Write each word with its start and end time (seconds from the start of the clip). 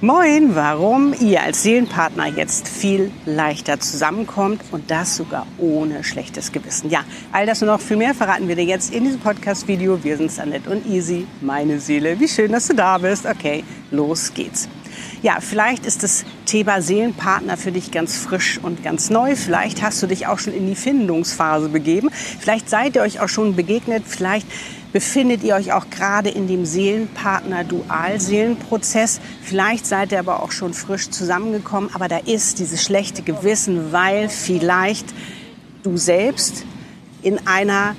Moin, 0.00 0.54
warum 0.54 1.14
ihr 1.20 1.42
als 1.42 1.62
Seelenpartner 1.62 2.26
jetzt 2.26 2.68
viel 2.68 3.10
leichter 3.24 3.78
zusammenkommt 3.78 4.60
und 4.72 4.90
das 4.90 5.16
sogar 5.16 5.46
ohne 5.58 6.02
schlechtes 6.04 6.52
Gewissen. 6.52 6.90
Ja, 6.90 7.04
all 7.30 7.46
das 7.46 7.62
und 7.62 7.68
noch 7.68 7.80
viel 7.80 7.96
mehr 7.96 8.14
verraten 8.14 8.48
wir 8.48 8.56
dir 8.56 8.64
jetzt 8.64 8.92
in 8.92 9.04
diesem 9.04 9.20
Podcast-Video. 9.20 10.02
Wir 10.02 10.16
sind 10.16 10.36
Annette 10.38 10.70
und 10.70 10.86
Easy, 10.86 11.26
meine 11.40 11.78
Seele. 11.78 12.18
Wie 12.18 12.28
schön, 12.28 12.52
dass 12.52 12.66
du 12.66 12.74
da 12.74 12.98
bist. 12.98 13.26
Okay, 13.26 13.64
los 13.90 14.32
geht's. 14.34 14.68
Ja, 15.22 15.38
vielleicht 15.40 15.86
ist 15.86 16.02
das 16.02 16.24
Thema 16.46 16.82
Seelenpartner 16.82 17.56
für 17.56 17.72
dich 17.72 17.90
ganz 17.90 18.16
frisch 18.16 18.58
und 18.62 18.82
ganz 18.82 19.10
neu. 19.10 19.36
Vielleicht 19.36 19.82
hast 19.82 20.02
du 20.02 20.06
dich 20.06 20.26
auch 20.26 20.38
schon 20.38 20.54
in 20.54 20.66
die 20.66 20.74
Findungsphase 20.74 21.68
begeben. 21.68 22.10
Vielleicht 22.12 22.68
seid 22.68 22.96
ihr 22.96 23.02
euch 23.02 23.20
auch 23.20 23.28
schon 23.28 23.56
begegnet. 23.56 24.04
Vielleicht 24.06 24.46
befindet 24.92 25.42
ihr 25.42 25.54
euch 25.54 25.72
auch 25.72 25.88
gerade 25.90 26.28
in 26.28 26.48
dem 26.48 26.64
Seelenpartner-Dualseelenprozess. 26.64 29.20
Vielleicht 29.42 29.86
seid 29.86 30.12
ihr 30.12 30.18
aber 30.18 30.42
auch 30.42 30.52
schon 30.52 30.74
frisch 30.74 31.08
zusammengekommen, 31.10 31.88
aber 31.94 32.08
da 32.08 32.18
ist 32.18 32.58
dieses 32.58 32.82
schlechte 32.82 33.22
Gewissen, 33.22 33.92
weil 33.92 34.28
vielleicht 34.28 35.06
du 35.82 35.96
selbst 35.96 36.66
in 37.22 37.46
einer 37.46 37.96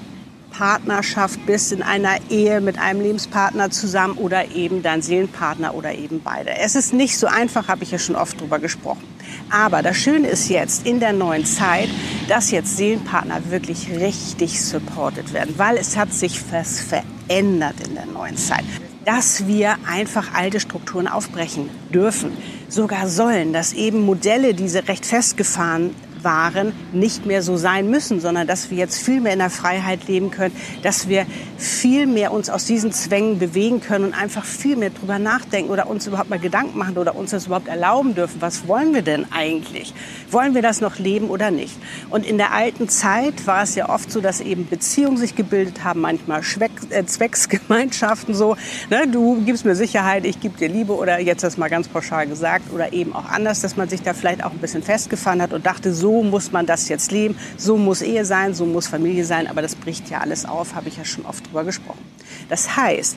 Partnerschaft 0.54 1.46
bist, 1.46 1.72
in 1.72 1.82
einer 1.82 2.18
Ehe 2.30 2.62
mit 2.62 2.78
einem 2.78 3.02
Lebenspartner 3.02 3.72
zusammen 3.72 4.18
oder 4.18 4.52
eben 4.52 4.84
dein 4.84 5.02
Seelenpartner 5.02 5.74
oder 5.74 5.94
eben 5.94 6.22
beide. 6.24 6.52
Es 6.58 6.76
ist 6.76 6.94
nicht 6.94 7.18
so 7.18 7.28
einfach, 7.28 7.68
habe 7.68 7.84
ich 7.84 7.92
ja 7.92 8.00
schon 8.00 8.16
oft 8.16 8.40
drüber 8.40 8.60
gesprochen. 8.60 9.04
Aber 9.50 9.82
das 9.82 9.98
Schöne 9.98 10.28
ist 10.28 10.50
jetzt 10.50 10.86
in 10.86 11.00
der 11.00 11.12
neuen 11.12 11.46
Zeit, 11.46 11.90
dass 12.28 12.52
jetzt 12.52 12.78
Seelenpartner 12.78 13.50
wirklich 13.50 13.90
richtig 13.90 14.64
supported 14.64 15.34
werden, 15.34 15.56
weil 15.58 15.78
es 15.78 15.98
hat 15.98 16.14
sich 16.14 16.40
was 16.52 16.80
verändert 16.80 17.76
in 17.86 17.96
der 17.96 18.06
neuen 18.06 18.38
Zeit. 18.38 18.64
Dass 19.06 19.48
wir 19.48 19.76
einfach 19.86 20.34
alte 20.34 20.60
Strukturen 20.60 21.08
aufbrechen 21.08 21.70
dürfen, 21.94 22.32
sogar 22.70 23.10
sollen, 23.10 23.52
dass 23.52 23.74
eben 23.74 24.06
Modelle, 24.06 24.54
die 24.54 24.68
recht 24.78 25.06
festgefahren 25.06 25.94
waren, 26.24 26.74
nicht 26.92 27.26
mehr 27.26 27.42
so 27.42 27.58
sein 27.58 27.90
müssen, 27.90 28.20
sondern 28.20 28.48
dass 28.48 28.72
wir 28.72 28.78
jetzt 28.78 29.04
viel 29.04 29.22
mehr 29.22 29.34
in 29.34 29.40
der 29.40 29.50
Freiheit 29.50 30.08
leben 30.08 30.32
können, 30.32 30.56
dass 30.82 31.08
wir 31.08 31.26
viel 31.58 32.08
mehr 32.08 32.32
uns 32.32 32.50
aus 32.50 32.66
diesen 32.66 32.92
Zwängen 32.92 33.40
bewegen 33.40 33.82
können 33.82 34.06
und 34.06 34.14
einfach 34.14 34.46
viel 34.46 34.76
mehr 34.76 34.90
drüber 34.90 35.20
nachdenken 35.20 35.72
oder 35.72 35.88
uns 35.88 36.08
überhaupt 36.08 36.30
mal 36.30 36.40
Gedanken 36.40 36.78
machen 36.78 36.98
oder 36.98 37.16
uns 37.16 37.32
das 37.32 37.48
überhaupt 37.48 37.68
erlauben 37.68 38.16
dürfen. 38.16 38.42
Was 38.42 38.68
wollen 38.68 38.94
wir 38.94 39.02
denn 39.02 39.26
eigentlich? 39.32 39.94
Wollen 40.30 40.56
wir 40.56 40.62
das 40.62 40.82
noch 40.82 41.00
leben 41.00 41.30
oder 41.30 41.52
nicht? 41.52 41.76
Und 42.10 42.26
in 42.26 42.38
der 42.38 42.54
alten 42.54 42.90
Zeit 42.90 43.48
war 43.48 43.64
es 43.64 43.76
ja 43.76 43.90
oft 43.90 44.12
so, 44.12 44.22
dass 44.22 44.42
eben 44.42 44.68
Beziehungen 44.68 45.18
sich 45.18 45.36
gebildet 45.36 45.84
haben, 45.84 46.02
manchmal 46.02 46.44
Schweck, 46.44 46.72
äh, 46.90 47.06
Zwecksgemeinschaften 47.06 48.34
so. 48.34 48.56
Ne, 48.90 49.08
du 49.08 49.42
gibst 49.46 49.66
mir 49.66 49.76
Sicherheit, 49.76 50.26
ich 50.26 50.40
gebe 50.40 50.58
dir 50.58 50.70
Liebe 50.70 50.94
oder 50.94 51.20
jetzt 51.20 51.44
das 51.44 51.58
mal 51.58 51.70
ganz 51.70 51.88
pauschal 51.88 52.28
gesagt 52.28 52.74
oder 52.74 52.94
eben 52.94 53.14
auch 53.14 53.26
anders, 53.26 53.62
dass 53.62 53.78
man 53.78 53.90
sich 53.90 54.02
da 54.02 54.14
vielleicht 54.14 54.44
auch 54.44 54.52
ein 54.52 54.60
bisschen 54.60 54.84
festgefahren 54.84 55.42
hat 55.42 55.54
und 55.54 55.66
dachte, 55.66 55.94
so 55.94 56.13
muss 56.22 56.52
man 56.52 56.66
das 56.66 56.90
jetzt 56.90 57.12
leben, 57.12 57.36
so 57.58 57.78
muss 57.78 58.02
Ehe 58.02 58.26
sein, 58.26 58.54
so 58.54 58.66
muss 58.66 58.88
Familie 58.88 59.26
sein, 59.26 59.48
aber 59.48 59.62
das 59.62 59.74
bricht 59.74 60.10
ja 60.10 60.20
alles 60.20 60.46
auf, 60.46 60.76
habe 60.76 60.90
ich 60.90 60.98
ja 60.98 61.06
schon 61.06 61.26
oft 61.26 61.48
drüber 61.48 61.64
gesprochen. 61.64 62.06
Das 62.50 62.76
heißt, 62.76 63.16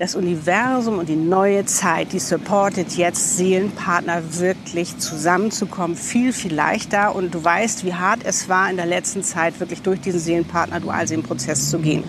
das 0.00 0.14
Universum 0.14 0.98
und 0.98 1.10
die 1.10 1.14
neue 1.16 1.66
Zeit, 1.66 2.14
die 2.14 2.20
supportet 2.20 2.96
jetzt 2.96 3.36
Seelenpartner 3.36 4.22
wirklich 4.38 4.96
zusammenzukommen, 4.96 5.94
viel, 5.94 6.32
viel 6.32 6.54
leichter. 6.54 7.14
Und 7.14 7.34
du 7.34 7.44
weißt, 7.44 7.84
wie 7.84 7.92
hart 7.92 8.20
es 8.24 8.48
war 8.48 8.70
in 8.70 8.78
der 8.78 8.86
letzten 8.86 9.22
Zeit, 9.22 9.60
wirklich 9.60 9.82
durch 9.82 10.00
diesen 10.00 10.18
Seelenpartner-Dualseelenprozess 10.18 11.68
zu 11.68 11.80
gehen. 11.80 12.02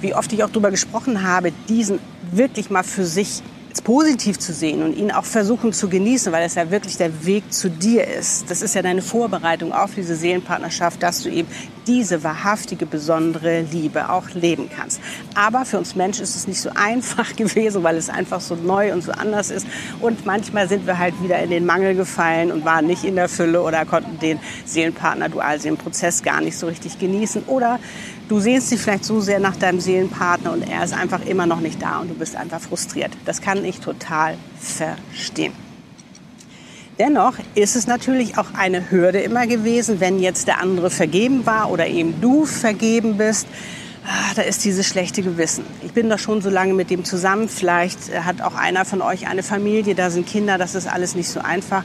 Wie 0.00 0.14
oft 0.14 0.32
ich 0.32 0.44
auch 0.44 0.48
darüber 0.48 0.70
gesprochen 0.70 1.26
habe, 1.28 1.50
diesen 1.68 1.98
wirklich 2.30 2.70
mal 2.70 2.84
für 2.84 3.04
sich 3.04 3.42
positiv 3.82 4.38
zu 4.38 4.52
sehen 4.52 4.82
und 4.82 4.96
ihn 4.96 5.10
auch 5.10 5.24
versuchen 5.24 5.72
zu 5.72 5.88
genießen, 5.88 6.32
weil 6.32 6.44
es 6.44 6.54
ja 6.54 6.70
wirklich 6.70 6.96
der 6.96 7.26
Weg 7.26 7.52
zu 7.52 7.68
dir 7.68 8.06
ist. 8.06 8.50
Das 8.50 8.62
ist 8.62 8.74
ja 8.74 8.82
deine 8.82 9.02
Vorbereitung 9.02 9.72
auf 9.72 9.94
diese 9.94 10.14
Seelenpartnerschaft, 10.14 11.02
dass 11.02 11.22
du 11.22 11.28
eben 11.28 11.48
diese 11.86 12.22
wahrhaftige, 12.22 12.86
besondere 12.86 13.62
Liebe 13.62 14.10
auch 14.10 14.30
leben 14.30 14.70
kannst. 14.74 15.00
Aber 15.34 15.64
für 15.64 15.78
uns 15.78 15.94
Menschen 15.96 16.22
ist 16.22 16.36
es 16.36 16.46
nicht 16.46 16.60
so 16.60 16.70
einfach 16.74 17.34
gewesen, 17.36 17.82
weil 17.82 17.96
es 17.96 18.08
einfach 18.08 18.40
so 18.40 18.54
neu 18.54 18.92
und 18.92 19.02
so 19.02 19.12
anders 19.12 19.50
ist. 19.50 19.66
Und 20.00 20.24
manchmal 20.24 20.68
sind 20.68 20.86
wir 20.86 20.98
halt 20.98 21.20
wieder 21.22 21.38
in 21.42 21.50
den 21.50 21.66
Mangel 21.66 21.94
gefallen 21.94 22.52
und 22.52 22.64
waren 22.64 22.86
nicht 22.86 23.04
in 23.04 23.16
der 23.16 23.28
Fülle 23.28 23.62
oder 23.62 23.84
konnten 23.84 24.18
den 24.18 24.38
Seelenpartner-Dualseelenprozess 24.66 26.22
gar 26.22 26.40
nicht 26.40 26.56
so 26.56 26.66
richtig 26.66 26.98
genießen. 26.98 27.44
Oder 27.46 27.80
du 28.28 28.40
sehnst 28.40 28.70
dich 28.70 28.80
vielleicht 28.80 29.04
so 29.04 29.20
sehr 29.20 29.40
nach 29.40 29.56
deinem 29.56 29.80
Seelenpartner 29.80 30.52
und 30.52 30.62
er 30.62 30.84
ist 30.84 30.94
einfach 30.94 31.24
immer 31.24 31.46
noch 31.46 31.60
nicht 31.60 31.80
da 31.82 31.98
und 31.98 32.08
du 32.08 32.14
bist 32.14 32.36
einfach 32.36 32.60
frustriert. 32.60 33.12
Das 33.24 33.40
kann 33.40 33.64
ich 33.64 33.80
total 33.80 34.36
verstehen. 34.60 35.52
Dennoch 36.98 37.34
ist 37.56 37.74
es 37.74 37.88
natürlich 37.88 38.38
auch 38.38 38.54
eine 38.56 38.90
Hürde 38.90 39.18
immer 39.20 39.48
gewesen, 39.48 39.98
wenn 39.98 40.20
jetzt 40.20 40.46
der 40.46 40.60
andere 40.60 40.90
vergeben 40.90 41.44
war 41.44 41.70
oder 41.70 41.88
eben 41.88 42.20
du 42.20 42.46
vergeben 42.46 43.16
bist. 43.16 43.48
Ah, 44.06 44.34
da 44.36 44.42
ist 44.42 44.64
dieses 44.64 44.86
schlechte 44.86 45.22
Gewissen. 45.22 45.64
Ich 45.82 45.92
bin 45.92 46.08
doch 46.08 46.18
schon 46.18 46.40
so 46.40 46.50
lange 46.50 46.74
mit 46.74 46.90
dem 46.90 47.04
zusammen. 47.04 47.48
Vielleicht 47.48 48.10
äh, 48.10 48.20
hat 48.20 48.42
auch 48.42 48.54
einer 48.54 48.84
von 48.84 49.00
euch 49.00 49.26
eine 49.26 49.42
Familie, 49.42 49.94
da 49.94 50.10
sind 50.10 50.26
Kinder, 50.26 50.58
das 50.58 50.74
ist 50.74 50.86
alles 50.86 51.14
nicht 51.14 51.28
so 51.28 51.40
einfach. 51.40 51.84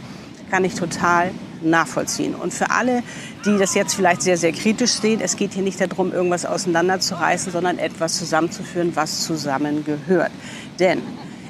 Kann 0.52 0.66
ich 0.66 0.76
total 0.76 1.32
nachvollziehen. 1.62 2.36
Und 2.36 2.54
für 2.54 2.72
alle, 2.72 3.04
die 3.46 3.58
das 3.58 3.76
jetzt 3.76 3.94
vielleicht 3.94 4.22
sehr, 4.22 4.38
sehr 4.38 4.52
kritisch 4.52 4.94
sehen, 4.94 5.22
es 5.22 5.36
geht 5.36 5.54
hier 5.54 5.64
nicht 5.64 5.80
darum, 5.80 6.14
irgendwas 6.14 6.46
auseinanderzureißen, 6.46 7.52
sondern 7.52 7.78
etwas 7.78 8.18
zusammenzuführen, 8.18 8.96
was 8.96 9.24
zusammengehört. 9.24 10.32
Denn 10.80 11.02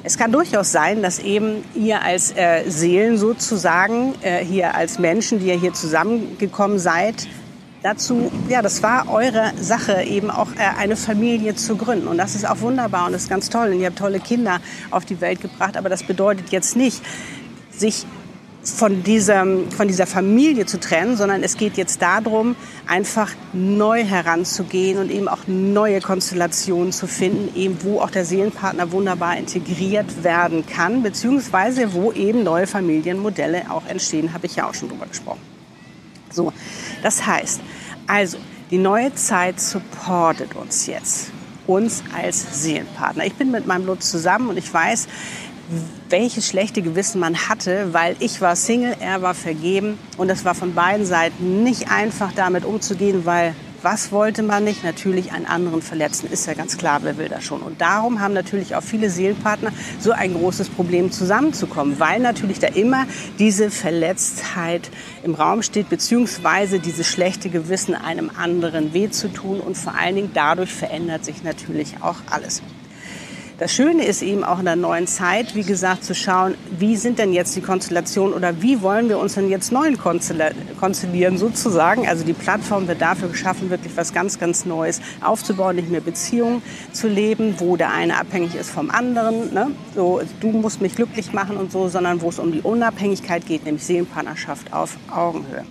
es 0.02 0.16
kann 0.16 0.32
durchaus 0.32 0.72
sein, 0.72 1.02
dass 1.02 1.18
eben 1.18 1.62
ihr 1.74 2.02
als 2.02 2.32
äh, 2.34 2.64
Seelen 2.68 3.18
sozusagen, 3.18 4.14
äh, 4.22 4.44
hier 4.44 4.74
als 4.74 4.98
Menschen, 4.98 5.40
die 5.40 5.46
ihr 5.46 5.60
hier 5.60 5.74
zusammengekommen 5.74 6.78
seid, 6.78 7.26
dazu, 7.82 8.30
ja, 8.48 8.62
das 8.62 8.82
war 8.82 9.10
eure 9.10 9.52
Sache, 9.60 10.02
eben 10.02 10.30
auch 10.30 10.48
äh, 10.56 10.78
eine 10.78 10.96
Familie 10.96 11.54
zu 11.54 11.76
gründen. 11.76 12.08
Und 12.08 12.18
das 12.18 12.34
ist 12.34 12.48
auch 12.48 12.60
wunderbar 12.60 13.06
und 13.06 13.12
das 13.12 13.24
ist 13.24 13.28
ganz 13.28 13.50
toll. 13.50 13.68
Und 13.68 13.80
ihr 13.80 13.86
habt 13.86 13.98
tolle 13.98 14.20
Kinder 14.20 14.60
auf 14.90 15.04
die 15.04 15.20
Welt 15.20 15.40
gebracht. 15.40 15.76
Aber 15.76 15.88
das 15.88 16.02
bedeutet 16.02 16.50
jetzt 16.50 16.76
nicht, 16.76 17.02
sich 17.70 18.06
von 18.62 19.02
dieser, 19.02 19.46
von 19.70 19.88
dieser 19.88 20.06
Familie 20.06 20.66
zu 20.66 20.78
trennen, 20.78 21.16
sondern 21.16 21.42
es 21.42 21.56
geht 21.56 21.76
jetzt 21.76 22.02
darum, 22.02 22.56
einfach 22.86 23.32
neu 23.52 24.04
heranzugehen 24.04 24.98
und 24.98 25.10
eben 25.10 25.28
auch 25.28 25.46
neue 25.46 26.00
Konstellationen 26.00 26.92
zu 26.92 27.06
finden, 27.06 27.54
eben 27.56 27.78
wo 27.82 28.00
auch 28.00 28.10
der 28.10 28.24
Seelenpartner 28.24 28.92
wunderbar 28.92 29.36
integriert 29.36 30.24
werden 30.24 30.66
kann, 30.66 31.02
beziehungsweise 31.02 31.94
wo 31.94 32.12
eben 32.12 32.42
neue 32.42 32.66
Familienmodelle 32.66 33.70
auch 33.70 33.86
entstehen, 33.86 34.34
habe 34.34 34.46
ich 34.46 34.56
ja 34.56 34.68
auch 34.68 34.74
schon 34.74 34.90
drüber 34.90 35.06
gesprochen. 35.06 35.40
So, 36.30 36.52
das 37.02 37.26
heißt, 37.26 37.60
also 38.06 38.38
die 38.70 38.78
neue 38.78 39.14
Zeit 39.14 39.58
supportet 39.58 40.54
uns 40.54 40.86
jetzt, 40.86 41.30
uns 41.66 42.04
als 42.14 42.62
Seelenpartner. 42.62 43.24
Ich 43.24 43.34
bin 43.34 43.50
mit 43.50 43.66
meinem 43.66 43.86
Lutz 43.86 44.10
zusammen 44.10 44.50
und 44.50 44.56
ich 44.58 44.72
weiß, 44.72 45.08
welches 46.08 46.48
schlechte 46.48 46.82
Gewissen 46.82 47.20
man 47.20 47.48
hatte, 47.48 47.92
weil 47.92 48.16
ich 48.20 48.40
war 48.40 48.56
Single, 48.56 48.96
er 49.00 49.22
war 49.22 49.34
vergeben 49.34 49.98
und 50.16 50.30
es 50.30 50.44
war 50.44 50.54
von 50.54 50.74
beiden 50.74 51.06
Seiten 51.06 51.62
nicht 51.62 51.90
einfach 51.90 52.32
damit 52.32 52.64
umzugehen, 52.64 53.24
weil 53.24 53.54
was 53.82 54.12
wollte 54.12 54.42
man 54.42 54.64
nicht? 54.64 54.84
Natürlich 54.84 55.32
einen 55.32 55.46
anderen 55.46 55.80
verletzen, 55.80 56.30
ist 56.30 56.46
ja 56.46 56.54
ganz 56.54 56.76
klar, 56.76 57.00
wer 57.02 57.16
will 57.16 57.28
das 57.28 57.44
schon. 57.44 57.62
Und 57.62 57.80
darum 57.80 58.20
haben 58.20 58.34
natürlich 58.34 58.74
auch 58.74 58.82
viele 58.82 59.08
Seelenpartner 59.08 59.72
so 59.98 60.12
ein 60.12 60.34
großes 60.34 60.68
Problem 60.68 61.10
zusammenzukommen, 61.10 61.98
weil 61.98 62.20
natürlich 62.20 62.58
da 62.58 62.66
immer 62.66 63.06
diese 63.38 63.70
Verletztheit 63.70 64.90
im 65.22 65.34
Raum 65.34 65.62
steht, 65.62 65.88
beziehungsweise 65.88 66.78
dieses 66.78 67.06
schlechte 67.08 67.48
Gewissen 67.48 67.94
einem 67.94 68.30
anderen 68.36 68.92
weh 68.92 69.10
zu 69.10 69.28
tun 69.28 69.60
und 69.60 69.76
vor 69.76 69.94
allen 69.94 70.16
Dingen 70.16 70.30
dadurch 70.34 70.72
verändert 70.72 71.24
sich 71.24 71.42
natürlich 71.42 71.94
auch 72.02 72.16
alles. 72.30 72.62
Das 73.60 73.74
Schöne 73.74 74.06
ist 74.06 74.22
eben 74.22 74.42
auch 74.42 74.60
in 74.60 74.64
der 74.64 74.74
neuen 74.74 75.06
Zeit, 75.06 75.54
wie 75.54 75.64
gesagt, 75.64 76.02
zu 76.02 76.14
schauen, 76.14 76.54
wie 76.78 76.96
sind 76.96 77.18
denn 77.18 77.34
jetzt 77.34 77.54
die 77.54 77.60
Konstellationen 77.60 78.32
oder 78.32 78.62
wie 78.62 78.80
wollen 78.80 79.10
wir 79.10 79.18
uns 79.18 79.34
denn 79.34 79.50
jetzt 79.50 79.70
neuen 79.70 79.98
konstellieren 79.98 81.36
sozusagen. 81.36 82.08
Also 82.08 82.24
die 82.24 82.32
Plattform 82.32 82.88
wird 82.88 83.02
dafür 83.02 83.28
geschaffen, 83.28 83.68
wirklich 83.68 83.94
was 83.98 84.14
ganz, 84.14 84.38
ganz 84.38 84.64
Neues 84.64 85.02
aufzubauen, 85.20 85.76
nicht 85.76 85.90
mehr 85.90 86.00
Beziehungen 86.00 86.62
zu 86.92 87.06
leben, 87.06 87.56
wo 87.58 87.76
der 87.76 87.92
eine 87.92 88.18
abhängig 88.18 88.54
ist 88.54 88.70
vom 88.70 88.90
anderen. 88.90 89.52
Ne? 89.52 89.72
So, 89.94 90.22
du 90.40 90.52
musst 90.52 90.80
mich 90.80 90.94
glücklich 90.94 91.34
machen 91.34 91.58
und 91.58 91.70
so, 91.70 91.88
sondern 91.88 92.22
wo 92.22 92.30
es 92.30 92.38
um 92.38 92.52
die 92.52 92.62
Unabhängigkeit 92.62 93.44
geht, 93.44 93.66
nämlich 93.66 93.84
Seelenpartnerschaft 93.84 94.72
auf 94.72 94.96
Augenhöhe. 95.14 95.66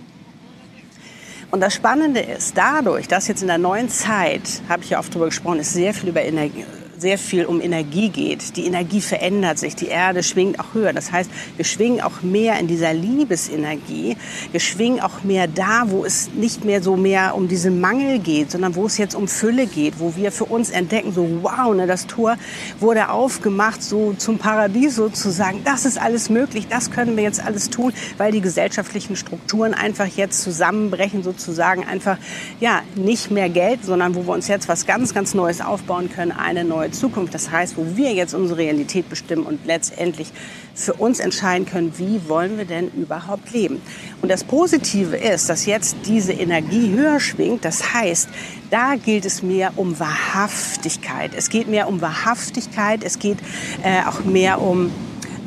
Und 1.50 1.58
das 1.58 1.74
Spannende 1.74 2.20
ist, 2.20 2.56
dadurch, 2.56 3.08
dass 3.08 3.26
jetzt 3.26 3.42
in 3.42 3.48
der 3.48 3.58
neuen 3.58 3.88
Zeit, 3.88 4.62
habe 4.68 4.84
ich 4.84 4.90
ja 4.90 5.00
oft 5.00 5.12
darüber 5.12 5.26
gesprochen, 5.26 5.58
ist 5.58 5.72
sehr 5.72 5.92
viel 5.92 6.10
über 6.10 6.22
Energie, 6.22 6.64
sehr 7.00 7.16
viel 7.16 7.46
um 7.46 7.62
Energie 7.62 8.10
geht. 8.10 8.56
Die 8.56 8.66
Energie 8.66 9.00
verändert 9.00 9.58
sich, 9.58 9.74
die 9.74 9.86
Erde 9.86 10.22
schwingt 10.22 10.60
auch 10.60 10.74
höher. 10.74 10.92
Das 10.92 11.10
heißt, 11.10 11.30
wir 11.56 11.64
schwingen 11.64 12.02
auch 12.02 12.20
mehr 12.22 12.58
in 12.58 12.66
dieser 12.66 12.92
Liebesenergie. 12.92 14.16
Wir 14.50 14.60
schwingen 14.60 15.00
auch 15.00 15.22
mehr 15.24 15.48
da, 15.48 15.84
wo 15.86 16.04
es 16.04 16.30
nicht 16.34 16.64
mehr 16.64 16.82
so 16.82 16.96
mehr 16.96 17.34
um 17.34 17.48
diesen 17.48 17.80
Mangel 17.80 18.18
geht, 18.18 18.50
sondern 18.50 18.74
wo 18.74 18.84
es 18.84 18.98
jetzt 18.98 19.14
um 19.14 19.28
Fülle 19.28 19.66
geht, 19.66 19.94
wo 19.98 20.14
wir 20.14 20.30
für 20.30 20.44
uns 20.44 20.68
entdecken, 20.68 21.12
so 21.12 21.26
wow, 21.42 21.74
ne, 21.74 21.86
das 21.86 22.06
Tor 22.06 22.36
wurde 22.80 23.08
aufgemacht, 23.08 23.82
so 23.82 24.12
zum 24.18 24.36
Paradies 24.36 24.96
sozusagen. 24.96 25.62
Das 25.64 25.86
ist 25.86 25.98
alles 25.98 26.28
möglich, 26.28 26.66
das 26.68 26.90
können 26.90 27.16
wir 27.16 27.22
jetzt 27.22 27.42
alles 27.42 27.70
tun, 27.70 27.94
weil 28.18 28.30
die 28.30 28.42
gesellschaftlichen 28.42 29.16
Strukturen 29.16 29.72
einfach 29.72 30.06
jetzt 30.06 30.42
zusammenbrechen, 30.42 31.22
sozusagen 31.22 31.84
einfach, 31.84 32.18
ja, 32.60 32.82
nicht 32.94 33.30
mehr 33.30 33.48
Geld, 33.48 33.84
sondern 33.84 34.14
wo 34.14 34.26
wir 34.26 34.34
uns 34.34 34.48
jetzt 34.48 34.68
was 34.68 34.84
ganz, 34.84 35.14
ganz 35.14 35.32
Neues 35.32 35.62
aufbauen 35.62 36.10
können, 36.10 36.32
eine 36.32 36.64
neue 36.64 36.89
Zukunft. 36.92 37.34
Das 37.34 37.50
heißt, 37.50 37.76
wo 37.76 37.96
wir 37.96 38.12
jetzt 38.12 38.34
unsere 38.34 38.58
Realität 38.58 39.08
bestimmen 39.08 39.44
und 39.44 39.66
letztendlich 39.66 40.32
für 40.74 40.94
uns 40.94 41.20
entscheiden 41.20 41.66
können, 41.66 41.92
wie 41.98 42.28
wollen 42.28 42.58
wir 42.58 42.64
denn 42.64 42.90
überhaupt 42.96 43.52
leben. 43.52 43.80
Und 44.22 44.30
das 44.30 44.44
Positive 44.44 45.16
ist, 45.16 45.48
dass 45.48 45.66
jetzt 45.66 45.96
diese 46.06 46.32
Energie 46.32 46.90
höher 46.90 47.20
schwingt. 47.20 47.64
Das 47.64 47.92
heißt, 47.94 48.28
da 48.70 48.94
gilt 48.96 49.24
es 49.24 49.42
mehr 49.42 49.72
um 49.76 49.98
Wahrhaftigkeit. 49.98 51.32
Es 51.36 51.50
geht 51.50 51.68
mehr 51.68 51.88
um 51.88 52.00
Wahrhaftigkeit. 52.00 53.04
Es 53.04 53.18
geht 53.18 53.38
äh, 53.82 54.02
auch 54.06 54.24
mehr 54.24 54.60
um 54.60 54.90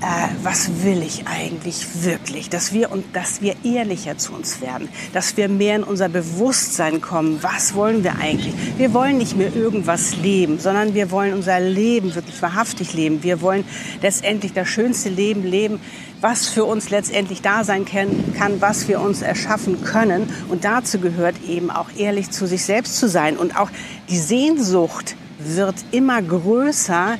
äh, 0.04 0.28
was 0.44 0.84
will 0.84 1.02
ich 1.02 1.28
eigentlich 1.28 2.04
wirklich? 2.04 2.50
Dass 2.50 2.74
wir 2.74 2.92
und 2.92 3.06
dass 3.16 3.42
wir 3.42 3.56
ehrlicher 3.64 4.18
zu 4.18 4.34
uns 4.34 4.60
werden, 4.60 4.90
dass 5.14 5.38
wir 5.38 5.48
mehr 5.48 5.78
in 5.78 5.84
unser 5.84 6.10
Bewusstsein 6.10 7.00
kommen. 7.00 7.42
Was 7.42 7.74
wollen 7.74 8.04
wir 8.04 8.18
eigentlich? 8.18 8.54
Wir 8.78 8.94
wollen 8.94 9.18
nicht 9.18 9.38
mehr 9.38 9.56
irgendwas 9.56 10.18
leben, 10.18 10.60
sondern 10.60 10.94
wir 10.94 11.10
wollen 11.10 11.34
unser 11.34 11.62
Leben 11.62 12.14
wirklich 12.16 12.42
wahrhaftig 12.42 12.94
leben. 12.94 13.24
Wir 13.24 13.42
wollen 13.42 13.64
letztendlich 14.02 14.52
das 14.52 14.68
schönste 14.68 15.08
Leben 15.08 15.44
leben, 15.44 15.80
was 16.20 16.50
für 16.50 16.66
uns 16.66 16.90
letztendlich 16.90 17.42
da 17.42 17.64
sein 17.64 17.86
kann, 17.86 18.60
was 18.60 18.90
wir 18.90 19.00
uns 19.00 19.22
erschaffen 19.22 19.84
können. 19.86 20.30
Und 20.50 20.66
dazu 20.66 21.00
gehört 21.00 21.36
eben 21.48 21.72
auch 21.72 21.88
ehrlich 21.98 22.30
zu 22.30 22.46
sich 22.46 22.66
selbst 22.66 22.98
zu 22.98 23.08
sein. 23.08 23.38
Und 23.38 23.58
auch 23.58 23.70
die 24.10 24.20
Sehnsucht 24.20 25.16
wird 25.40 25.76
immer 25.92 26.22
größer 26.22 27.18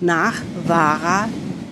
nach 0.00 0.34
wahrer 0.66 1.28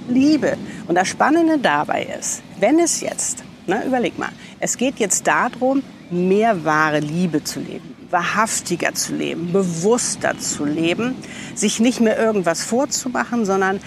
Liebe. 0.08 0.56
Und 0.86 0.94
das 0.94 1.08
Spannende 1.08 1.58
dabei 1.58 2.06
ist, 2.18 2.42
wenn 2.58 2.78
es 2.78 3.00
jetzt, 3.00 3.44
ne, 3.66 3.84
überleg 3.86 4.18
mal, 4.18 4.30
es 4.60 4.76
geht 4.76 4.98
jetzt 4.98 5.26
darum, 5.26 5.82
mehr 6.10 6.64
wahre 6.64 7.00
Liebe 7.00 7.44
zu 7.44 7.60
leben, 7.60 7.94
wahrhaftiger 8.10 8.94
zu 8.94 9.14
leben, 9.14 9.52
bewusster 9.52 10.38
zu 10.38 10.64
leben, 10.64 11.14
sich 11.54 11.80
nicht 11.80 12.00
mehr 12.00 12.18
irgendwas 12.18 12.62
vorzumachen, 12.62 13.44
sondern 13.44 13.80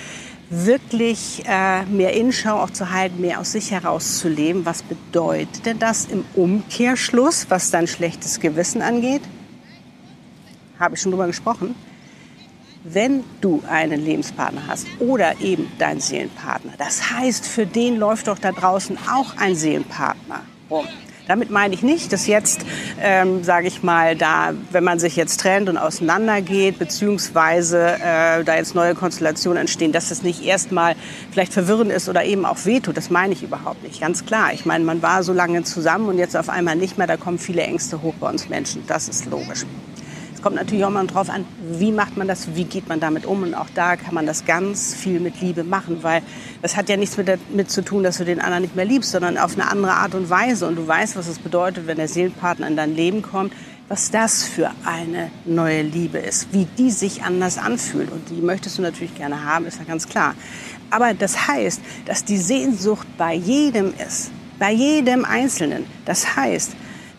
wirklich 0.49 1.43
äh, 1.47 1.85
mehr 1.85 2.13
Inschau 2.13 2.59
auch 2.59 2.69
zu 2.69 2.91
halten, 2.91 3.21
mehr 3.21 3.39
aus 3.39 3.53
sich 3.53 3.71
heraus 3.71 4.19
zu 4.19 4.27
leben. 4.27 4.65
Was 4.65 4.83
bedeutet 4.83 5.65
denn 5.65 5.79
das 5.79 6.05
im 6.05 6.25
Umkehrschluss, 6.35 7.47
was 7.49 7.71
dein 7.71 7.87
schlechtes 7.87 8.39
Gewissen 8.39 8.81
angeht? 8.81 9.21
Habe 10.77 10.95
ich 10.95 11.01
schon 11.01 11.11
drüber 11.11 11.27
gesprochen 11.27 11.73
wenn 12.83 13.23
du 13.41 13.63
einen 13.69 14.03
Lebenspartner 14.03 14.63
hast 14.67 14.87
oder 14.99 15.39
eben 15.41 15.71
deinen 15.77 15.99
Seelenpartner. 15.99 16.73
Das 16.77 17.11
heißt, 17.11 17.47
für 17.47 17.65
den 17.65 17.97
läuft 17.97 18.27
doch 18.27 18.39
da 18.39 18.51
draußen 18.51 18.97
auch 19.11 19.37
ein 19.37 19.55
Seelenpartner 19.55 20.41
rum. 20.69 20.87
Damit 21.27 21.49
meine 21.49 21.73
ich 21.73 21.83
nicht, 21.83 22.11
dass 22.11 22.27
jetzt, 22.27 22.65
ähm, 22.99 23.43
sage 23.43 23.67
ich 23.67 23.83
mal, 23.83 24.17
da, 24.17 24.53
wenn 24.71 24.83
man 24.83 24.99
sich 24.99 25.15
jetzt 25.15 25.39
trennt 25.39 25.69
und 25.69 25.77
auseinandergeht, 25.77 26.77
beziehungsweise 26.79 27.93
äh, 28.03 28.43
da 28.43 28.55
jetzt 28.55 28.75
neue 28.75 28.95
Konstellationen 28.95 29.61
entstehen, 29.61 29.91
dass 29.91 30.09
das 30.09 30.23
nicht 30.23 30.43
erstmal 30.43 30.95
vielleicht 31.31 31.53
verwirrend 31.53 31.91
ist 31.91 32.09
oder 32.09 32.25
eben 32.25 32.45
auch 32.45 32.65
wehtut. 32.65 32.97
Das 32.97 33.09
meine 33.09 33.33
ich 33.33 33.43
überhaupt 33.43 33.83
nicht. 33.83 34.01
Ganz 34.01 34.25
klar. 34.25 34.51
Ich 34.53 34.65
meine, 34.65 34.83
man 34.83 35.01
war 35.01 35.23
so 35.23 35.31
lange 35.31 35.63
zusammen 35.63 36.09
und 36.09 36.17
jetzt 36.17 36.35
auf 36.35 36.49
einmal 36.49 36.75
nicht 36.75 36.97
mehr. 36.97 37.07
Da 37.07 37.17
kommen 37.17 37.39
viele 37.39 37.61
Ängste 37.61 38.01
hoch 38.01 38.15
bei 38.19 38.29
uns 38.29 38.49
Menschen. 38.49 38.83
Das 38.87 39.07
ist 39.07 39.25
logisch. 39.27 39.65
Es 40.41 40.43
kommt 40.43 40.55
natürlich 40.55 40.83
auch 40.83 40.89
mal 40.89 41.05
drauf 41.05 41.29
an, 41.29 41.45
wie 41.69 41.91
macht 41.91 42.17
man 42.17 42.27
das, 42.27 42.55
wie 42.55 42.63
geht 42.63 42.89
man 42.89 42.99
damit 42.99 43.27
um. 43.27 43.43
Und 43.43 43.53
auch 43.53 43.67
da 43.75 43.95
kann 43.95 44.15
man 44.15 44.25
das 44.25 44.43
ganz 44.43 44.95
viel 44.95 45.19
mit 45.19 45.39
Liebe 45.39 45.63
machen, 45.63 45.99
weil 46.01 46.23
das 46.63 46.75
hat 46.75 46.89
ja 46.89 46.97
nichts 46.97 47.15
mit 47.15 47.27
damit 47.27 47.69
zu 47.69 47.83
tun, 47.83 48.01
dass 48.01 48.17
du 48.17 48.25
den 48.25 48.41
anderen 48.41 48.63
nicht 48.63 48.75
mehr 48.75 48.85
liebst, 48.85 49.11
sondern 49.11 49.37
auf 49.37 49.53
eine 49.53 49.69
andere 49.69 49.91
Art 49.91 50.15
und 50.15 50.31
Weise. 50.31 50.67
Und 50.67 50.77
du 50.77 50.87
weißt, 50.87 51.15
was 51.15 51.27
es 51.27 51.37
bedeutet, 51.37 51.85
wenn 51.85 51.97
der 51.97 52.07
Seelenpartner 52.07 52.65
in 52.65 52.75
dein 52.75 52.95
Leben 52.95 53.21
kommt, 53.21 53.53
was 53.87 54.09
das 54.09 54.43
für 54.43 54.71
eine 54.83 55.29
neue 55.45 55.83
Liebe 55.83 56.17
ist, 56.17 56.51
wie 56.51 56.65
die 56.75 56.89
sich 56.89 57.21
anders 57.21 57.59
anfühlt. 57.59 58.11
Und 58.11 58.31
die 58.31 58.41
möchtest 58.41 58.79
du 58.79 58.81
natürlich 58.81 59.13
gerne 59.13 59.45
haben, 59.45 59.67
ist 59.67 59.77
ja 59.77 59.83
ganz 59.83 60.09
klar. 60.09 60.33
Aber 60.89 61.13
das 61.13 61.49
heißt, 61.49 61.81
dass 62.07 62.25
die 62.25 62.37
Sehnsucht 62.37 63.05
bei 63.15 63.35
jedem 63.35 63.93
ist, 64.03 64.31
bei 64.57 64.71
jedem 64.71 65.23
Einzelnen. 65.23 65.85
Das 66.05 66.35
heißt, 66.35 66.71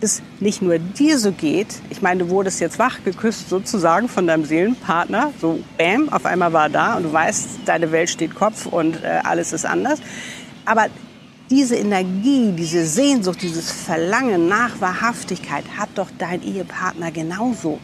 es 0.02 0.22
nicht 0.40 0.62
nur 0.62 0.78
dir 0.78 1.18
so 1.18 1.32
geht, 1.32 1.68
ich 1.90 2.02
meine, 2.02 2.24
du 2.24 2.30
wurdest 2.30 2.60
jetzt 2.60 2.78
wach 2.78 3.02
geküsst 3.04 3.48
sozusagen 3.48 4.08
von 4.08 4.26
deinem 4.26 4.44
Seelenpartner, 4.44 5.32
so 5.40 5.60
bam, 5.78 6.08
auf 6.08 6.26
einmal 6.26 6.52
war 6.52 6.64
er 6.64 6.70
da 6.70 6.94
und 6.96 7.04
du 7.04 7.12
weißt, 7.12 7.60
deine 7.64 7.92
Welt 7.92 8.10
steht 8.10 8.34
Kopf 8.34 8.66
und 8.66 9.02
äh, 9.02 9.20
alles 9.22 9.52
ist 9.52 9.64
anders. 9.64 10.00
Aber 10.64 10.86
diese 11.50 11.76
Energie, 11.76 12.52
diese 12.56 12.86
Sehnsucht, 12.86 13.42
dieses 13.42 13.70
Verlangen 13.70 14.48
nach 14.48 14.80
Wahrhaftigkeit 14.80 15.64
hat 15.76 15.90
doch 15.96 16.08
dein 16.18 16.42
Ehepartner 16.42 17.10
genauso. 17.10 17.78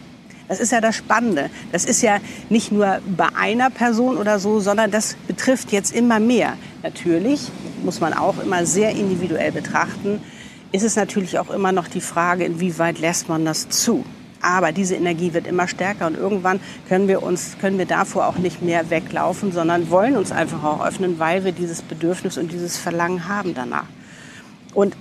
Das 0.49 0.61
ist 0.61 0.73
ja 0.73 0.81
das 0.81 0.97
Spannende. 0.97 1.51
Das 1.73 1.85
ist 1.85 2.01
ja 2.01 2.19
nicht 2.49 2.73
nur 2.73 3.01
bei 3.17 3.29
einer 3.39 3.69
Person 3.69 4.17
oder 4.17 4.39
so, 4.39 4.61
sondern 4.61 4.91
das 4.91 5.17
betrifft 5.27 5.73
jetzt 5.73 5.95
immer 5.95 6.19
mehr. 6.19 6.55
Natürlich 6.83 7.51
muss 7.85 8.01
man 8.01 8.15
auch 8.15 8.39
immer 8.43 8.65
sehr 8.65 8.93
individuell 8.93 9.53
betrachten 9.53 10.23
ist 10.73 10.83
es 10.83 10.97
natürlich 10.97 11.39
auch 11.39 11.51
immer 11.51 11.73
noch 11.73 11.89
die 11.89 12.01
Frage, 12.01 12.45
inwieweit 12.45 12.99
lässt 12.99 13.29
man 13.29 13.45
das 13.45 13.69
zu. 13.69 14.05
Aber 14.41 14.71
diese 14.71 14.95
Energie 14.95 15.35
wird 15.35 15.47
immer 15.47 15.67
stärker 15.67 16.07
und 16.07 16.17
irgendwann 16.17 16.61
können 16.89 17.09
wir 17.09 17.23
uns, 17.23 17.57
können 17.61 17.79
wir 17.79 17.87
davor 17.87 18.29
auch 18.29 18.39
nicht 18.39 18.63
mehr 18.63 18.89
weglaufen, 18.91 19.51
sondern 19.51 19.91
wollen 19.91 20.17
uns 20.17 20.31
einfach 20.31 20.63
auch 20.63 20.85
öffnen, 20.85 21.19
weil 21.19 21.45
wir 21.45 21.53
dieses 21.53 21.83
Bedürfnis 21.83 22.39
und 22.39 22.53
dieses 22.53 22.77
Verlangen 22.77 23.29
haben 23.29 23.55
danach. 23.55 23.87
Und 24.75 24.95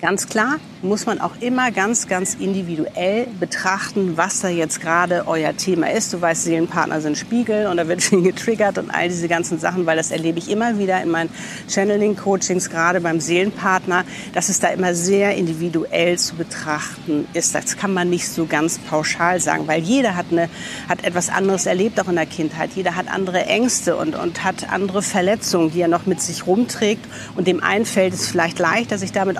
Ganz 0.00 0.28
klar 0.28 0.60
muss 0.80 1.06
man 1.06 1.20
auch 1.20 1.32
immer 1.40 1.72
ganz, 1.72 2.06
ganz 2.06 2.34
individuell 2.34 3.26
betrachten, 3.40 4.16
was 4.16 4.40
da 4.40 4.48
jetzt 4.48 4.80
gerade 4.80 5.24
euer 5.26 5.56
Thema 5.56 5.90
ist. 5.90 6.12
Du 6.12 6.20
weißt, 6.20 6.44
Seelenpartner 6.44 7.00
sind 7.00 7.18
Spiegel 7.18 7.66
und 7.66 7.78
da 7.78 7.88
wird 7.88 8.00
viel 8.04 8.22
getriggert 8.22 8.78
und 8.78 8.90
all 8.90 9.08
diese 9.08 9.26
ganzen 9.26 9.58
Sachen, 9.58 9.86
weil 9.86 9.96
das 9.96 10.12
erlebe 10.12 10.38
ich 10.38 10.48
immer 10.50 10.78
wieder 10.78 11.02
in 11.02 11.10
meinen 11.10 11.30
Channeling-Coachings, 11.68 12.70
gerade 12.70 13.00
beim 13.00 13.18
Seelenpartner, 13.18 14.04
dass 14.34 14.48
es 14.48 14.60
da 14.60 14.68
immer 14.68 14.94
sehr 14.94 15.34
individuell 15.34 16.16
zu 16.16 16.36
betrachten 16.36 17.26
ist. 17.32 17.56
Das 17.56 17.76
kann 17.76 17.92
man 17.92 18.08
nicht 18.08 18.28
so 18.28 18.46
ganz 18.46 18.78
pauschal 18.78 19.40
sagen, 19.40 19.66
weil 19.66 19.82
jeder 19.82 20.14
hat, 20.14 20.26
eine, 20.30 20.48
hat 20.88 21.02
etwas 21.02 21.28
anderes 21.28 21.66
erlebt, 21.66 22.00
auch 22.00 22.08
in 22.08 22.14
der 22.14 22.26
Kindheit. 22.26 22.70
Jeder 22.76 22.94
hat 22.94 23.08
andere 23.08 23.46
Ängste 23.46 23.96
und, 23.96 24.14
und 24.14 24.44
hat 24.44 24.70
andere 24.70 25.02
Verletzungen, 25.02 25.72
die 25.72 25.80
er 25.80 25.88
noch 25.88 26.06
mit 26.06 26.20
sich 26.20 26.46
rumträgt. 26.46 27.04
Und 27.34 27.48
dem 27.48 27.62
einen 27.64 27.84
fällt 27.84 28.14
es 28.14 28.28
vielleicht 28.28 28.60
leichter, 28.60 28.96
sich 28.96 29.10
damit 29.10 29.38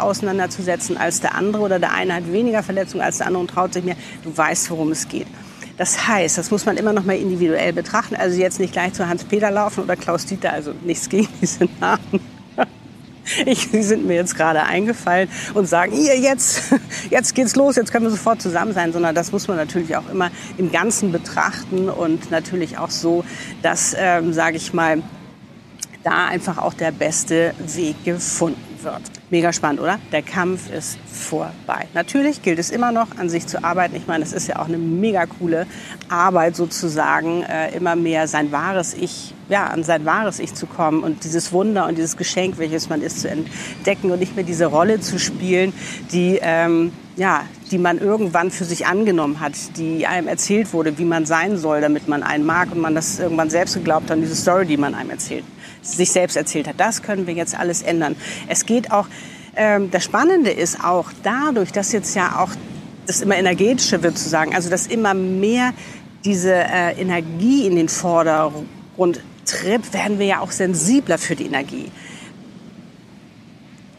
auseinanderzusetzen 0.49 0.79
auseinanderzusetzen 0.89 0.97
als 0.97 1.21
der 1.21 1.35
andere 1.35 1.63
oder 1.63 1.79
der 1.79 1.93
eine 1.93 2.15
hat 2.15 2.33
weniger 2.33 2.63
Verletzungen 2.63 3.03
als 3.03 3.19
der 3.19 3.27
andere 3.27 3.43
und 3.43 3.51
traut 3.51 3.73
sich 3.73 3.85
mehr. 3.85 3.97
Du 4.25 4.37
weißt, 4.37 4.71
worum 4.71 4.93
es 4.93 5.09
geht. 5.09 5.27
Das 5.77 6.09
heißt, 6.09 6.39
das 6.39 6.51
muss 6.51 6.67
man 6.67 6.77
immer 6.77 6.93
noch 6.93 7.05
mal 7.05 7.17
individuell 7.17 7.73
betrachten. 7.73 8.17
Also 8.17 8.39
jetzt 8.39 8.59
nicht 8.59 8.73
gleich 8.73 8.95
zu 8.95 9.09
Hans-Peter 9.09 9.51
laufen 9.51 9.85
oder 9.85 9.97
Klaus 9.97 10.27
Dieter, 10.27 10.53
also 10.53 10.73
nichts 10.83 11.09
gegen 11.09 11.29
diese 11.41 11.69
Namen. 11.81 12.21
Ich, 13.45 13.71
die 13.71 13.83
sind 13.83 14.07
mir 14.07 14.15
jetzt 14.15 14.37
gerade 14.37 14.63
eingefallen 14.63 15.29
und 15.53 15.69
sagen, 15.69 15.93
hier, 15.93 16.19
jetzt, 16.19 16.73
jetzt 17.11 17.35
geht's 17.35 17.57
los, 17.57 17.77
jetzt 17.77 17.93
können 17.93 18.07
wir 18.07 18.11
sofort 18.11 18.41
zusammen 18.41 18.73
sein, 18.73 18.91
sondern 18.91 19.15
das 19.15 19.33
muss 19.33 19.47
man 19.49 19.59
natürlich 19.59 19.97
auch 19.97 20.09
immer 20.09 20.31
im 20.57 20.73
Ganzen 20.73 21.13
betrachten 21.13 21.91
und 21.91 22.31
natürlich 22.31 22.79
auch 22.79 22.89
so, 22.89 23.27
dass, 23.61 23.95
ähm, 23.99 24.33
sage 24.33 24.57
ich 24.57 24.73
mal, 24.73 25.03
da 26.05 26.29
einfach 26.29 26.57
auch 26.57 26.73
der 26.73 26.91
beste 26.91 27.53
Weg 27.59 28.03
gefunden 28.03 28.68
wird. 28.83 29.03
Mega 29.31 29.53
spannend, 29.53 29.81
oder? 29.81 29.99
Der 30.13 30.23
Kampf 30.23 30.71
ist 30.71 30.99
vorbei. 31.07 31.87
Natürlich 31.95 32.43
gilt 32.43 32.59
es 32.59 32.71
immer 32.71 32.93
noch, 32.93 33.09
an 33.19 33.29
sich 33.29 33.47
zu 33.47 33.63
arbeiten. 33.63 33.97
Ich 33.97 34.07
meine, 34.07 34.25
es 34.25 34.33
ist 34.33 34.47
ja 34.47 34.59
auch 34.59 34.69
eine 34.69 34.79
mega 34.79 35.27
coole 35.27 35.67
Arbeit 36.09 36.57
sozusagen, 36.57 37.43
äh, 37.43 37.75
immer 37.77 37.97
mehr 37.97 38.27
sein 38.29 38.53
wahres 38.53 38.95
Ich, 38.95 39.35
ja, 39.49 39.67
an 39.67 39.85
sein 39.85 40.05
wahres 40.05 40.39
Ich 40.39 40.55
zu 40.55 40.67
kommen 40.67 41.03
und 41.03 41.25
dieses 41.25 41.53
Wunder 41.53 41.87
und 41.87 41.97
dieses 41.97 42.17
Geschenk, 42.17 42.59
welches 42.59 42.89
man 42.89 43.03
ist, 43.03 43.21
zu 43.21 43.29
entdecken 43.29 44.11
und 44.11 44.19
nicht 44.19 44.35
mehr 44.35 44.45
diese 44.45 44.67
Rolle 44.67 45.01
zu 45.01 45.19
spielen, 45.19 45.73
die, 46.13 46.39
ähm, 46.41 46.93
ja, 47.17 47.43
die 47.71 47.79
man 47.79 47.99
irgendwann 47.99 48.51
für 48.51 48.65
sich 48.65 48.87
angenommen 48.87 49.41
hat, 49.41 49.53
die 49.77 50.07
einem 50.07 50.29
erzählt 50.29 50.73
wurde, 50.73 50.99
wie 50.99 51.05
man 51.05 51.27
sein 51.27 51.59
soll, 51.59 51.81
damit 51.81 52.09
man 52.09 52.23
einen 52.23 52.47
mag 52.47 52.73
und 52.73 52.81
man 52.81 52.95
das 52.95 53.19
irgendwann 53.19 53.51
selbst 53.51 53.75
geglaubt 53.75 54.11
hat, 54.11 54.19
diese 54.19 54.37
Story, 54.37 54.67
die 54.67 54.77
man 54.77 54.95
einem 54.95 55.11
erzählt 55.11 55.45
sich 55.83 56.11
selbst 56.11 56.37
erzählt 56.37 56.69
hat. 56.69 56.75
Das 56.79 57.03
können 57.03 57.27
wir 57.27 57.35
jetzt 57.35 57.59
alles 57.59 57.83
ändern. 57.83 58.17
Es 58.49 58.67
geht 58.67 58.91
auch 58.91 59.07
ähm, 59.59 59.91
das 59.91 60.05
Spannende 60.05 60.51
ist 60.51 60.85
auch 60.85 61.11
dadurch, 61.25 61.73
dass 61.73 61.91
jetzt 61.91 62.15
ja 62.15 62.39
auch 62.39 62.51
das 63.07 63.21
immer 63.21 63.37
energetischer 63.37 64.03
wird 64.03 64.17
zu 64.17 64.29
sagen, 64.29 64.55
also 64.55 64.71
dass 64.71 64.87
immer 64.87 65.15
mehr 65.15 65.73
diese 66.25 66.55
äh, 66.55 66.93
Energie 67.01 67.67
in 67.67 67.75
den 67.75 67.89
Vordergrund 67.89 69.21
tritt, 69.45 69.93
werden 69.93 70.21
wir 70.21 70.27
ja 70.27 70.41
auch 70.41 70.53
sensibler 70.53 71.19
für 71.19 71.35
die 71.35 71.47
Energie. 71.47 71.91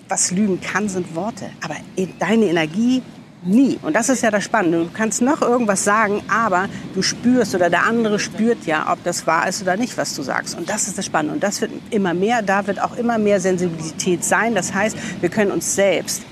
Was 0.07 0.31
Lügen 0.31 0.61
kann, 0.61 0.87
sind 0.87 1.13
Worte, 1.13 1.49
aber 1.61 1.75
deine 2.19 2.45
Energie 2.45 3.01
Nie. 3.41 3.79
Und 3.81 3.95
das 3.95 4.09
ist 4.09 4.21
ja 4.21 4.31
das 4.31 4.43
Spannende. 4.43 4.79
Du 4.79 4.89
kannst 4.93 5.21
noch 5.21 5.41
irgendwas 5.41 5.83
sagen, 5.83 6.21
aber 6.27 6.67
du 6.93 7.01
spürst 7.01 7.55
oder 7.55 7.69
der 7.69 7.85
andere 7.85 8.19
spürt 8.19 8.65
ja, 8.65 8.91
ob 8.91 9.01
das 9.03 9.25
wahr 9.27 9.47
ist 9.47 9.61
oder 9.61 9.77
nicht, 9.77 9.97
was 9.97 10.13
du 10.15 10.23
sagst. 10.23 10.57
Und 10.57 10.69
das 10.69 10.87
ist 10.87 10.97
das 10.97 11.05
Spannende. 11.05 11.35
Und 11.35 11.43
das 11.43 11.61
wird 11.61 11.71
immer 11.89 12.13
mehr, 12.13 12.41
da 12.41 12.67
wird 12.67 12.81
auch 12.81 12.97
immer 12.97 13.17
mehr 13.17 13.39
Sensibilität 13.39 14.25
sein. 14.25 14.55
Das 14.55 14.73
heißt, 14.73 14.97
wir 15.21 15.29
können 15.29 15.51
uns 15.51 15.73
selbst 15.73 16.23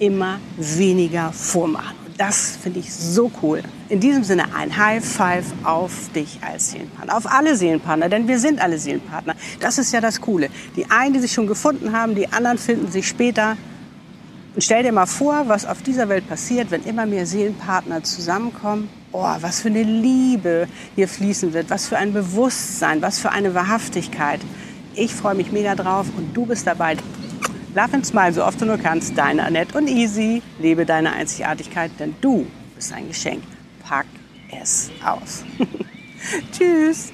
immer 0.00 0.40
weniger 0.56 1.32
vormachen. 1.32 1.96
Und 2.04 2.20
das 2.20 2.56
finde 2.60 2.80
ich 2.80 2.92
so 2.92 3.30
cool. 3.42 3.62
In 3.88 4.00
diesem 4.00 4.24
Sinne 4.24 4.52
ein 4.54 4.76
High 4.76 5.04
Five 5.04 5.44
auf 5.62 5.92
dich 6.16 6.40
als 6.42 6.72
Seelenpartner, 6.72 7.16
auf 7.16 7.30
alle 7.30 7.54
Seelenpartner, 7.54 8.08
denn 8.08 8.26
wir 8.26 8.40
sind 8.40 8.60
alle 8.60 8.78
Seelenpartner. 8.78 9.36
Das 9.60 9.78
ist 9.78 9.92
ja 9.92 10.00
das 10.00 10.20
Coole. 10.20 10.48
Die 10.74 10.90
einen, 10.90 11.12
die 11.12 11.20
sich 11.20 11.32
schon 11.32 11.46
gefunden 11.46 11.92
haben, 11.92 12.16
die 12.16 12.26
anderen 12.32 12.58
finden 12.58 12.90
sich 12.90 13.06
später. 13.06 13.56
Und 14.54 14.64
stell 14.64 14.82
dir 14.82 14.92
mal 14.92 15.06
vor, 15.06 15.44
was 15.46 15.64
auf 15.64 15.82
dieser 15.82 16.08
Welt 16.08 16.28
passiert, 16.28 16.70
wenn 16.70 16.82
immer 16.82 17.06
mehr 17.06 17.24
Seelenpartner 17.24 18.02
zusammenkommen. 18.02 18.88
Oh, 19.12 19.26
was 19.40 19.60
für 19.60 19.68
eine 19.68 19.82
Liebe 19.82 20.68
hier 20.96 21.08
fließen 21.08 21.52
wird, 21.52 21.70
was 21.70 21.88
für 21.88 21.98
ein 21.98 22.12
Bewusstsein, 22.12 23.02
was 23.02 23.18
für 23.18 23.30
eine 23.30 23.54
Wahrhaftigkeit. 23.54 24.40
Ich 24.94 25.14
freue 25.14 25.34
mich 25.34 25.52
mega 25.52 25.74
drauf 25.74 26.06
und 26.16 26.36
du 26.36 26.46
bist 26.46 26.66
dabei. 26.66 26.96
Love 27.74 27.94
and 27.94 28.06
smile, 28.06 28.32
so 28.32 28.44
oft 28.44 28.60
du 28.60 28.66
nur 28.66 28.78
kannst. 28.78 29.16
Deine 29.16 29.44
Annette 29.44 29.78
und 29.78 29.88
Easy. 29.88 30.42
Lebe 30.58 30.84
deine 30.84 31.12
Einzigartigkeit, 31.12 31.92
denn 32.00 32.16
du 32.20 32.46
bist 32.74 32.92
ein 32.92 33.08
Geschenk. 33.08 33.42
Pack 33.84 34.06
es 34.50 34.90
aus. 35.04 35.44
Tschüss. 36.52 37.12